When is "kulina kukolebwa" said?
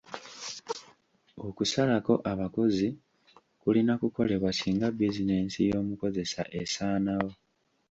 3.61-4.49